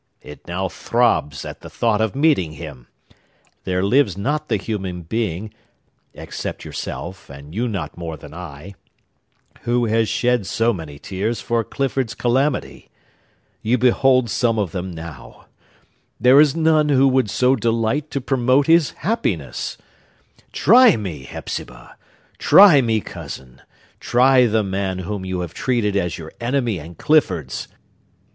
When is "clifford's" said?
11.63-12.15, 26.97-27.67